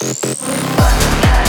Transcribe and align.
Bye. 0.00 1.47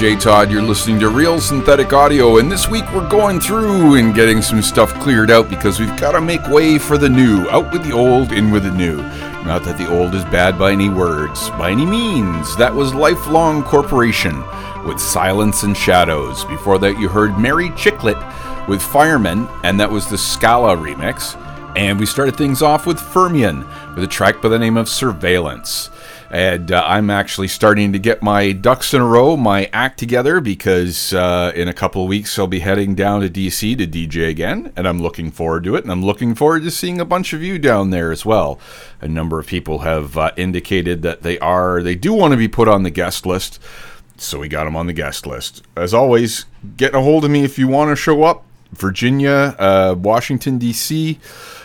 DJ 0.00 0.18
Todd. 0.18 0.50
You're 0.50 0.62
listening 0.62 0.98
to 1.00 1.10
Real 1.10 1.38
Synthetic 1.38 1.92
Audio, 1.92 2.38
and 2.38 2.50
this 2.50 2.66
week 2.66 2.90
we're 2.94 3.06
going 3.10 3.38
through 3.38 3.96
and 3.96 4.14
getting 4.14 4.40
some 4.40 4.62
stuff 4.62 4.94
cleared 4.94 5.30
out 5.30 5.50
because 5.50 5.78
we've 5.78 5.94
got 6.00 6.12
to 6.12 6.22
make 6.22 6.42
way 6.48 6.78
for 6.78 6.96
the 6.96 7.06
new. 7.06 7.46
Out 7.50 7.70
with 7.70 7.84
the 7.84 7.92
old, 7.92 8.32
in 8.32 8.50
with 8.50 8.62
the 8.62 8.70
new. 8.70 8.96
Not 9.44 9.62
that 9.64 9.76
the 9.76 9.94
old 9.94 10.14
is 10.14 10.24
bad 10.24 10.58
by 10.58 10.72
any 10.72 10.88
words, 10.88 11.50
by 11.50 11.70
any 11.70 11.84
means. 11.84 12.56
That 12.56 12.74
was 12.74 12.94
Lifelong 12.94 13.62
Corporation 13.62 14.42
with 14.86 14.98
Silence 14.98 15.64
and 15.64 15.76
Shadows. 15.76 16.46
Before 16.46 16.78
that, 16.78 16.98
you 16.98 17.10
heard 17.10 17.38
Merry 17.38 17.68
Chiklit 17.72 18.16
with 18.68 18.80
Fireman, 18.80 19.46
and 19.64 19.78
that 19.78 19.90
was 19.90 20.08
the 20.08 20.16
Scala 20.16 20.78
remix. 20.78 21.36
And 21.76 22.00
we 22.00 22.06
started 22.06 22.36
things 22.36 22.62
off 22.62 22.86
with 22.86 22.98
Fermion 22.98 23.66
with 23.94 24.02
a 24.02 24.08
track 24.08 24.40
by 24.40 24.48
the 24.48 24.58
name 24.58 24.78
of 24.78 24.88
Surveillance. 24.88 25.90
And 26.30 26.70
uh, 26.70 26.84
I'm 26.86 27.10
actually 27.10 27.48
starting 27.48 27.92
to 27.92 27.98
get 27.98 28.22
my 28.22 28.52
ducks 28.52 28.94
in 28.94 29.00
a 29.00 29.06
row, 29.06 29.36
my 29.36 29.68
act 29.72 29.98
together, 29.98 30.40
because 30.40 31.12
uh, 31.12 31.50
in 31.56 31.66
a 31.66 31.72
couple 31.72 32.02
of 32.02 32.08
weeks 32.08 32.38
I'll 32.38 32.46
be 32.46 32.60
heading 32.60 32.94
down 32.94 33.22
to 33.22 33.28
DC 33.28 33.76
to 33.78 33.86
DJ 33.86 34.28
again, 34.28 34.72
and 34.76 34.86
I'm 34.86 35.02
looking 35.02 35.32
forward 35.32 35.64
to 35.64 35.74
it. 35.74 35.82
And 35.82 35.90
I'm 35.90 36.04
looking 36.04 36.36
forward 36.36 36.62
to 36.62 36.70
seeing 36.70 37.00
a 37.00 37.04
bunch 37.04 37.32
of 37.32 37.42
you 37.42 37.58
down 37.58 37.90
there 37.90 38.12
as 38.12 38.24
well. 38.24 38.60
A 39.00 39.08
number 39.08 39.40
of 39.40 39.48
people 39.48 39.80
have 39.80 40.16
uh, 40.16 40.30
indicated 40.36 41.02
that 41.02 41.22
they 41.22 41.36
are, 41.40 41.82
they 41.82 41.96
do 41.96 42.12
want 42.12 42.30
to 42.30 42.36
be 42.36 42.48
put 42.48 42.68
on 42.68 42.84
the 42.84 42.90
guest 42.90 43.26
list, 43.26 43.58
so 44.16 44.38
we 44.38 44.48
got 44.48 44.64
them 44.64 44.76
on 44.76 44.86
the 44.86 44.92
guest 44.92 45.26
list. 45.26 45.64
As 45.76 45.92
always, 45.92 46.44
get 46.76 46.94
a 46.94 47.00
hold 47.00 47.24
of 47.24 47.32
me 47.32 47.42
if 47.42 47.58
you 47.58 47.66
want 47.66 47.90
to 47.90 47.96
show 47.96 48.22
up. 48.22 48.44
Virginia, 48.72 49.56
uh, 49.58 49.96
Washington 49.98 50.58
D.C. 50.58 51.18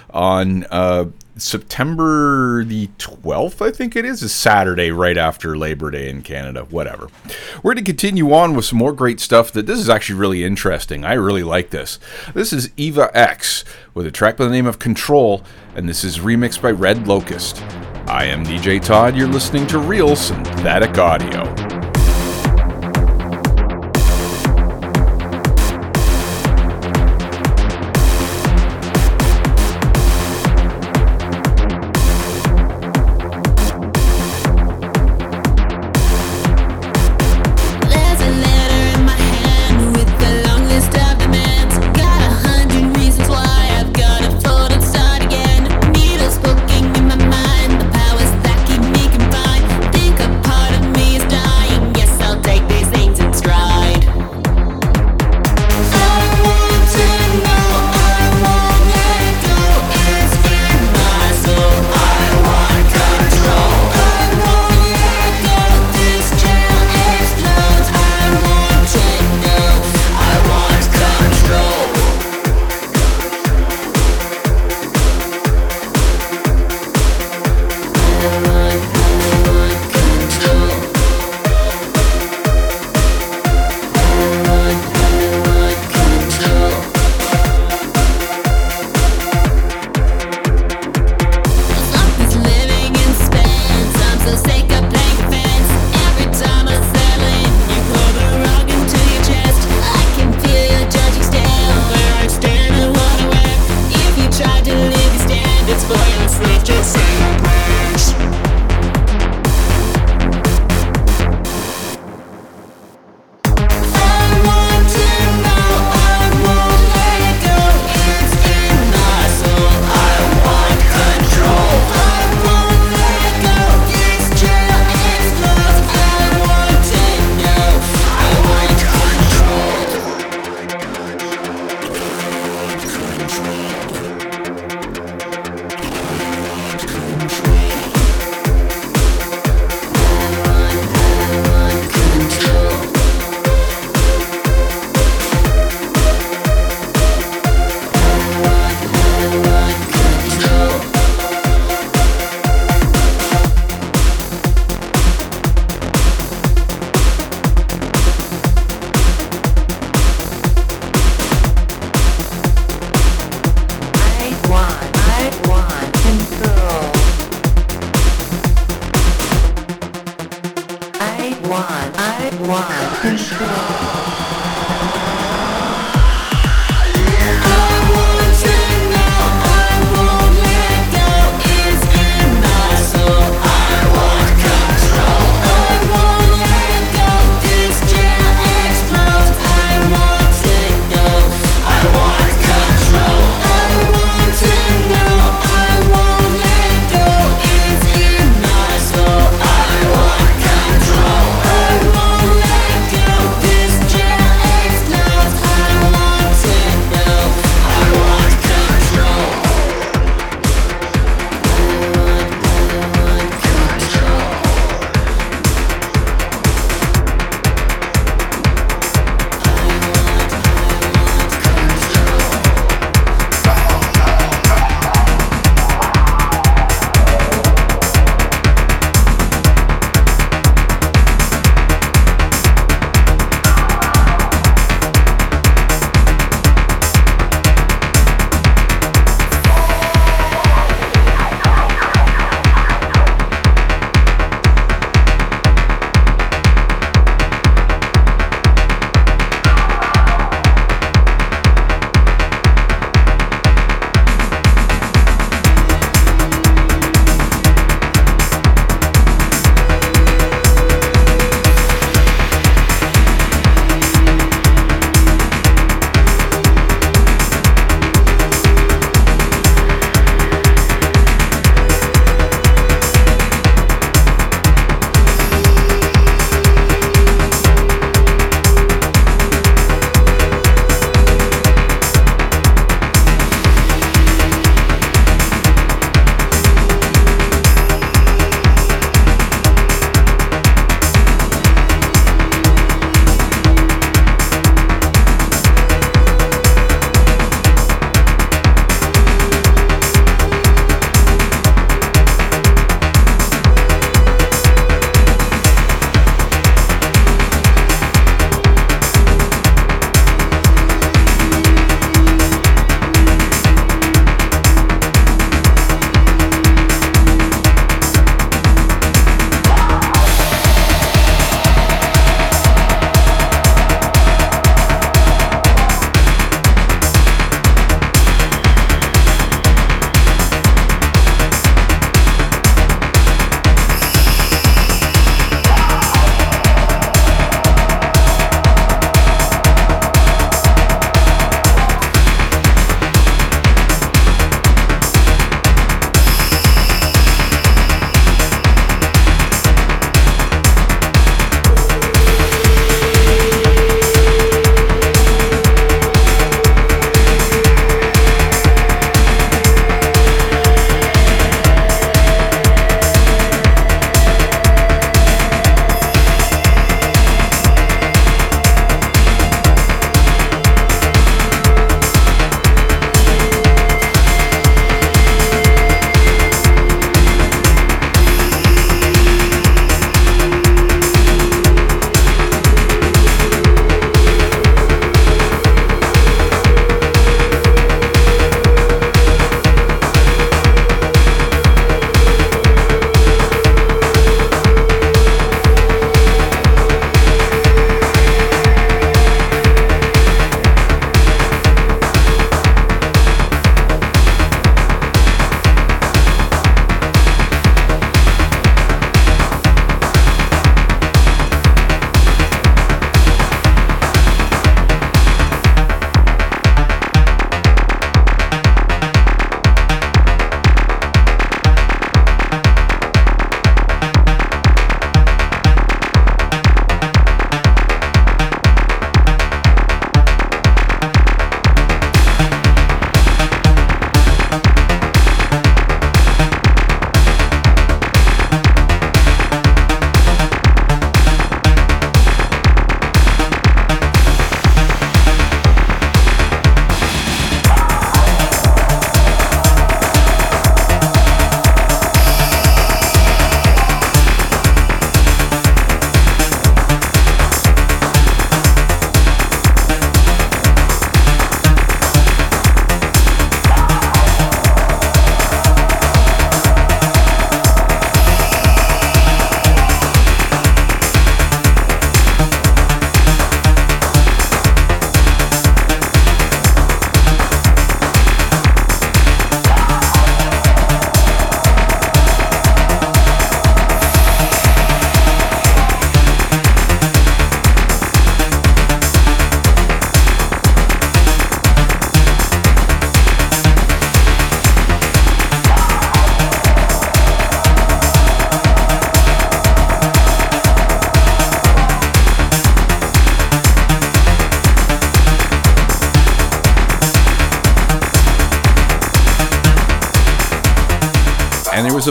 on 0.10 0.63
uh, 0.72 1.05
September 1.37 2.63
the 2.63 2.87
12th, 2.97 3.65
I 3.65 3.71
think 3.71 3.95
it 3.95 4.05
is, 4.05 4.23
a 4.23 4.29
Saturday 4.29 4.91
right 4.91 5.17
after 5.17 5.57
Labor 5.57 5.91
Day 5.91 6.09
in 6.09 6.21
Canada, 6.21 6.65
whatever. 6.69 7.09
We're 7.57 7.73
going 7.73 7.83
to 7.83 7.91
continue 7.91 8.33
on 8.33 8.55
with 8.55 8.65
some 8.65 8.79
more 8.79 8.93
great 8.93 9.19
stuff 9.19 9.51
that 9.51 9.65
this 9.65 9.79
is 9.79 9.89
actually 9.89 10.19
really 10.19 10.43
interesting. 10.43 11.03
I 11.03 11.13
really 11.13 11.43
like 11.43 11.71
this. 11.71 11.99
This 12.33 12.53
is 12.53 12.71
Eva 12.77 13.09
X 13.13 13.65
with 13.93 14.07
a 14.07 14.11
track 14.11 14.37
by 14.37 14.45
the 14.45 14.51
name 14.51 14.67
of 14.67 14.79
Control, 14.79 15.43
and 15.75 15.89
this 15.89 16.03
is 16.03 16.19
remixed 16.19 16.61
by 16.61 16.71
Red 16.71 16.99
Lokust. 17.05 17.61
I 18.07 18.25
am 18.25 18.45
DJ 18.45 18.81
Todd. 18.81 19.15
You're 19.17 19.27
listening 19.27 19.67
to 19.67 19.79
Real 19.79 20.15
Synthetic 20.15 20.97
Audio. 20.97 21.75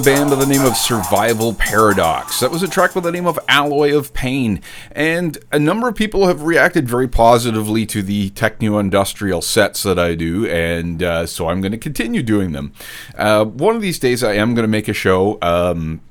Band 0.05 0.29
by 0.29 0.37
the 0.37 0.45
name 0.45 0.67
of 0.67 0.77
Survival 0.77 1.55
Paradox. 1.55 2.41
That 2.41 2.51
was 2.51 2.63
a 2.63 2.69
track 2.69 2.93
by 2.93 3.01
the 3.01 3.11
name 3.11 3.27
of 3.27 3.39
Alloy 3.49 3.97
of 3.97 4.13
Pain. 4.13 4.61
And 4.93 5.39
a 5.51 5.59
number 5.59 5.89
of 5.89 5.95
people 5.95 6.27
have 6.27 6.43
reacted 6.43 6.87
very 6.87 7.09
positively 7.09 7.87
to 7.87 8.03
the 8.03 8.29
techno 8.31 8.79
industrial 8.79 9.41
sets 9.41 9.83
that 9.85 9.99
I 9.99 10.15
do, 10.15 10.47
and 10.47 11.03
uh, 11.03 11.25
so 11.27 11.49
I'm 11.49 11.63
going 11.63 11.73
to 11.73 11.79
continue 11.79 12.23
doing 12.23 12.53
them. 12.53 12.75
Uh, 13.17 13.47
one 13.47 13.77
of 13.77 13.81
these 13.81 13.99
days, 13.99 14.23
I 14.23 14.35
am 14.35 14.55
going 14.55 14.65
to 14.65 14.69
make 14.69 14.89
a 14.89 14.93
show. 14.93 15.39
Um, 15.41 16.03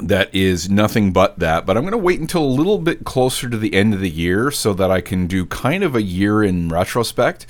that 0.00 0.34
is 0.34 0.70
nothing 0.70 1.12
but 1.12 1.38
that. 1.38 1.66
But 1.66 1.76
I'm 1.76 1.82
going 1.82 1.92
to 1.92 1.98
wait 1.98 2.20
until 2.20 2.44
a 2.44 2.46
little 2.46 2.78
bit 2.78 3.04
closer 3.04 3.50
to 3.50 3.58
the 3.58 3.74
end 3.74 3.92
of 3.92 4.00
the 4.00 4.10
year 4.10 4.50
so 4.50 4.72
that 4.72 4.90
I 4.90 5.02
can 5.02 5.26
do 5.26 5.44
kind 5.44 5.84
of 5.84 5.94
a 5.94 6.02
year 6.02 6.42
in 6.42 6.70
retrospect 6.70 7.46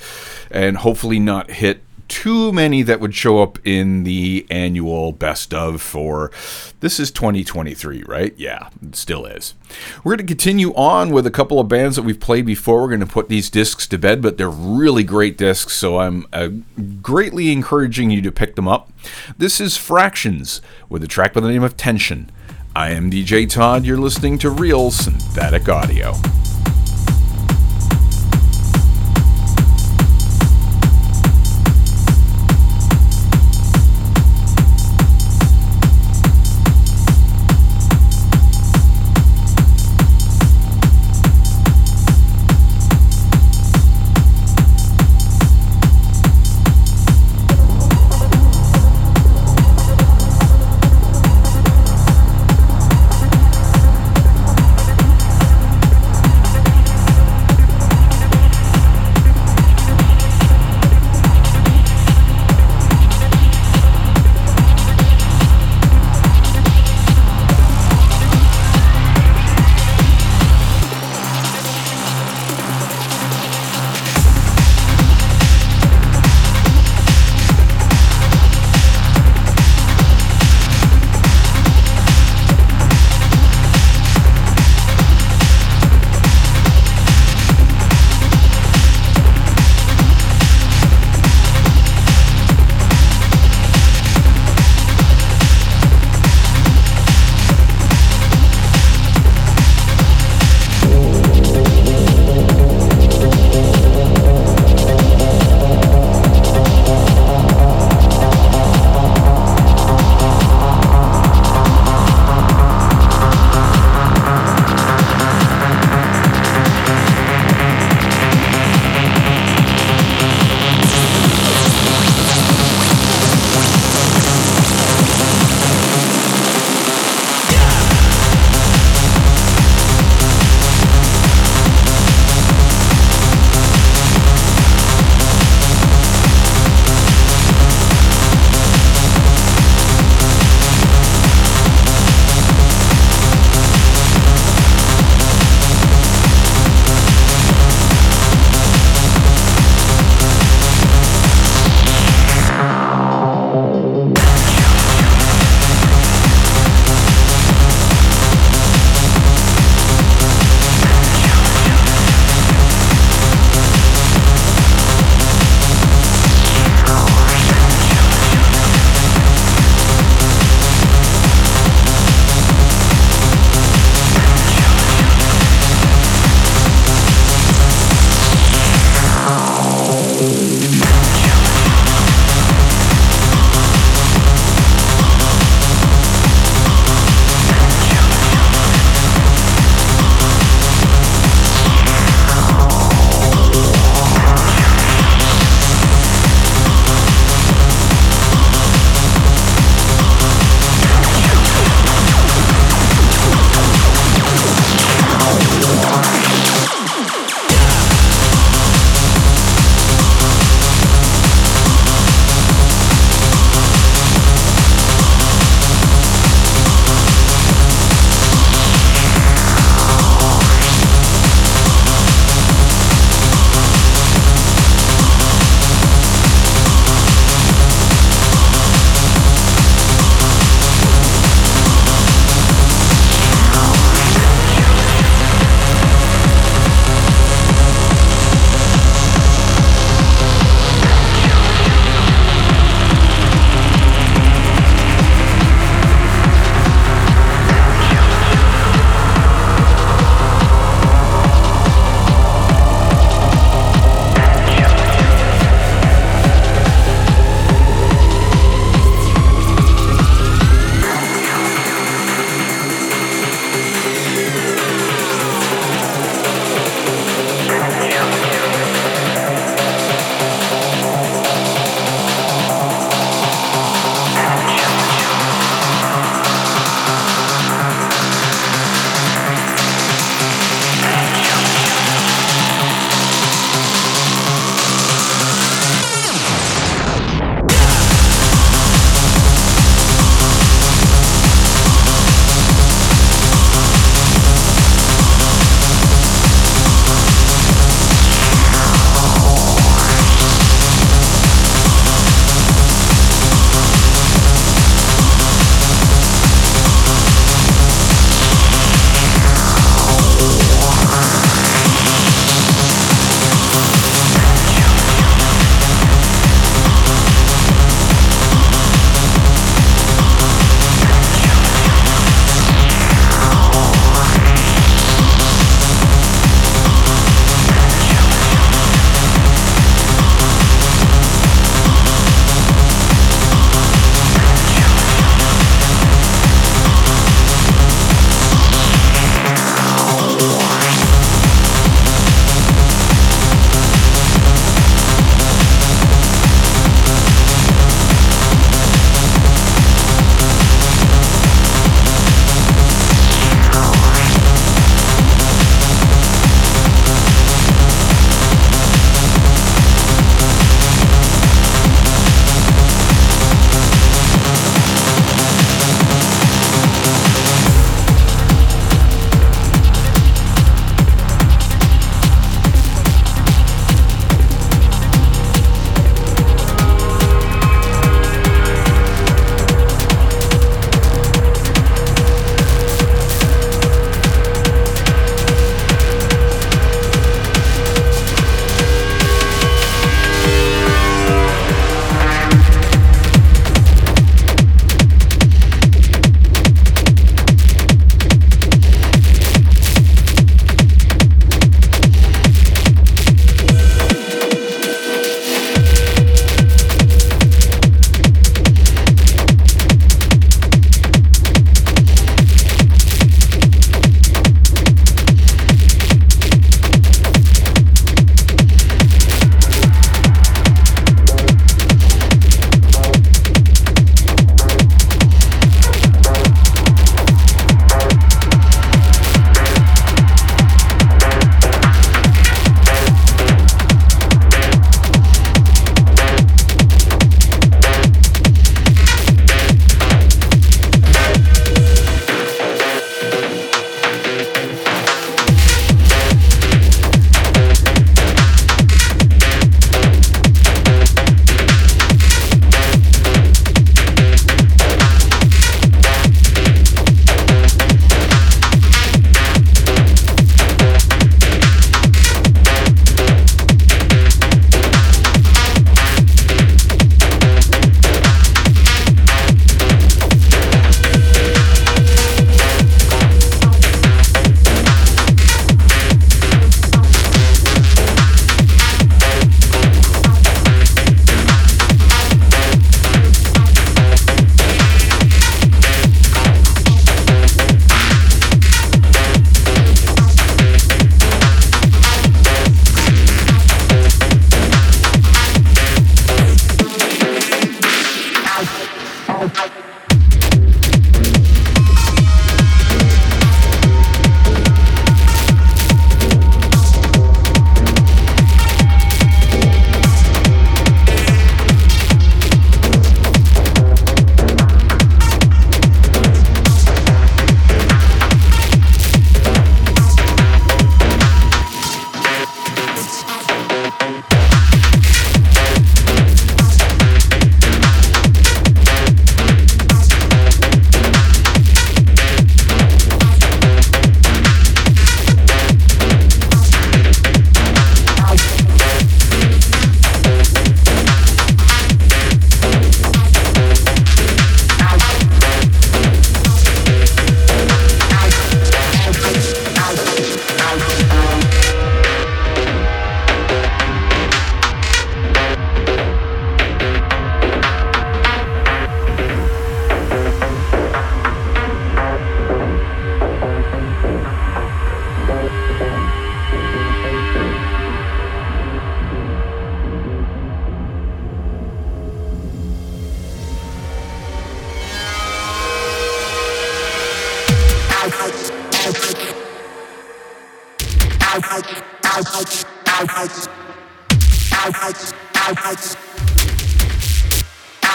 and 0.51 0.77
hopefully 0.77 1.19
not 1.19 1.51
hit 1.51 1.83
too 2.07 2.51
many 2.51 2.81
that 2.83 2.99
would 2.99 3.13
show 3.13 3.41
up 3.41 3.59
in 3.65 4.03
the 4.03 4.45
annual 4.49 5.11
best 5.11 5.53
of 5.53 5.81
for 5.81 6.31
this 6.79 6.99
is 6.99 7.11
2023, 7.11 8.03
right? 8.03 8.33
Yeah, 8.37 8.69
it 8.81 8.95
still 8.95 9.25
is. 9.25 9.53
We're 10.03 10.15
going 10.15 10.25
to 10.25 10.31
continue 10.31 10.73
on 10.73 11.11
with 11.11 11.25
a 11.25 11.31
couple 11.31 11.59
of 11.59 11.67
bands 11.67 11.95
that 11.95 12.03
we've 12.03 12.19
played 12.19 12.45
before. 12.45 12.81
We're 12.81 12.87
going 12.89 12.99
to 13.01 13.05
put 13.05 13.29
these 13.29 13.49
discs 13.49 13.87
to 13.87 13.97
bed, 13.97 14.21
but 14.21 14.37
they're 14.37 14.49
really 14.49 15.03
great 15.03 15.37
discs, 15.37 15.73
so 15.73 15.99
I'm 15.99 16.25
uh, 16.31 16.49
greatly 17.01 17.51
encouraging 17.51 18.11
you 18.11 18.21
to 18.21 18.31
pick 18.31 18.55
them 18.55 18.67
up. 18.67 18.91
This 19.37 19.59
is 19.59 19.77
Fractions 19.77 20.61
with 20.89 21.03
a 21.03 21.07
track 21.07 21.33
by 21.33 21.41
the 21.41 21.49
name 21.49 21.63
of 21.63 21.77
Tension. 21.77 22.29
I 22.75 22.91
am 22.91 23.09
DJ 23.09 23.49
Todd. 23.49 23.85
You're 23.85 23.97
listening 23.97 24.37
to 24.39 24.51
Real 24.51 24.91
Synthetic 24.91 25.67
Audio. 25.67 26.13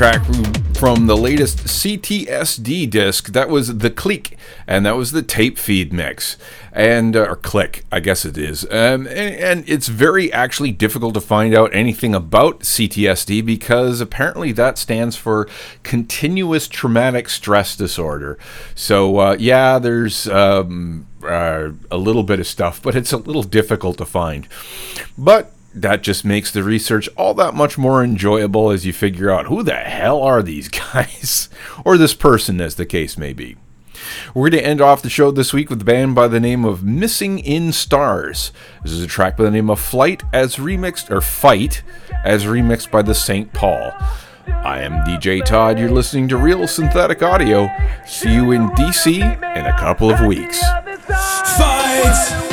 track 0.00 0.24
from 0.76 1.08
the 1.08 1.16
latest 1.16 1.58
CTSD 1.58 2.88
disc. 2.88 3.32
That 3.32 3.50
was 3.50 3.76
The 3.76 3.90
Clique, 3.90 4.38
and 4.66 4.86
that 4.86 4.96
was 4.96 5.12
the 5.12 5.22
Tapefeed 5.22 5.92
mix. 5.92 6.38
And, 6.72 7.14
uh, 7.14 7.26
or 7.28 7.36
click, 7.36 7.84
I 7.92 8.00
guess 8.00 8.24
it 8.24 8.38
is. 8.38 8.64
Um, 8.70 9.06
and, 9.06 9.10
and 9.10 9.64
it's 9.68 9.88
very 9.88 10.32
actually 10.32 10.72
difficult 10.72 11.12
to 11.12 11.20
find 11.20 11.54
out 11.54 11.74
anything 11.74 12.14
about 12.14 12.60
CTSD 12.60 13.44
because 13.44 14.00
apparently 14.00 14.52
that 14.52 14.78
stands 14.78 15.16
for 15.16 15.46
Continuous 15.82 16.66
Traumatic 16.66 17.28
Stress 17.28 17.76
Disorder. 17.76 18.38
So, 18.74 19.18
uh, 19.18 19.36
yeah, 19.38 19.78
there's. 19.78 20.26
Um, 20.28 21.08
uh, 21.22 21.72
a 21.90 21.98
little 21.98 22.22
bit 22.22 22.40
of 22.40 22.46
stuff, 22.46 22.80
but 22.80 22.96
it's 22.96 23.12
a 23.12 23.18
little 23.18 23.42
difficult 23.42 23.98
to 23.98 24.06
find. 24.06 24.48
But 25.18 25.52
that 25.74 26.02
just 26.02 26.24
makes 26.24 26.50
the 26.50 26.62
research 26.62 27.08
all 27.16 27.34
that 27.34 27.54
much 27.54 27.78
more 27.78 28.02
enjoyable 28.02 28.70
as 28.70 28.84
you 28.84 28.92
figure 28.92 29.30
out 29.30 29.46
who 29.46 29.62
the 29.62 29.76
hell 29.76 30.22
are 30.22 30.42
these 30.42 30.68
guys, 30.92 31.48
or 31.84 31.96
this 31.96 32.14
person, 32.14 32.60
as 32.60 32.74
the 32.74 32.86
case 32.86 33.16
may 33.16 33.32
be. 33.32 33.56
We're 34.34 34.50
going 34.50 34.62
to 34.62 34.68
end 34.68 34.80
off 34.80 35.02
the 35.02 35.10
show 35.10 35.30
this 35.30 35.52
week 35.52 35.70
with 35.70 35.82
a 35.82 35.84
band 35.84 36.14
by 36.14 36.28
the 36.28 36.40
name 36.40 36.64
of 36.64 36.82
Missing 36.82 37.40
in 37.40 37.72
Stars. 37.72 38.52
This 38.82 38.92
is 38.92 39.02
a 39.02 39.06
track 39.06 39.36
by 39.36 39.44
the 39.44 39.50
name 39.50 39.70
of 39.70 39.78
Flight 39.78 40.22
as 40.32 40.56
remixed, 40.56 41.10
or 41.10 41.20
Fight, 41.20 41.82
as 42.24 42.44
remixed 42.44 42.90
by 42.90 43.02
the 43.02 43.14
St. 43.14 43.52
Paul. 43.52 43.92
I 44.46 44.80
am 44.80 45.04
DJ 45.04 45.44
Todd. 45.44 45.78
You're 45.78 45.90
listening 45.90 46.28
to 46.28 46.36
Real 46.36 46.66
Synthetic 46.66 47.22
Audio. 47.22 47.68
See 48.06 48.32
you 48.32 48.52
in 48.52 48.68
DC 48.70 49.18
in 49.18 49.66
a 49.66 49.78
couple 49.78 50.10
of 50.10 50.20
weeks. 50.26 50.60
Fight! 51.58 52.49